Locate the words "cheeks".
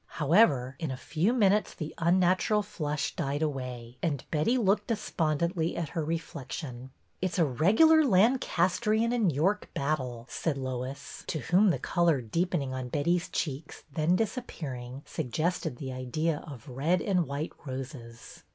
13.29-13.83